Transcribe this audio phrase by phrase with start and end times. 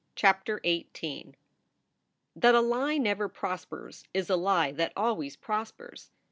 [0.15, 1.35] CHAPTER XVIII
[2.35, 6.09] THAT a lie never prospers is a lie that always prospers.